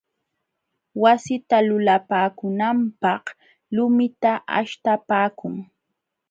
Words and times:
Wasita 1.01 1.57
lulapaakunanpaq 1.69 3.23
lumita 3.75 4.31
aśhtapaakun. 4.57 5.55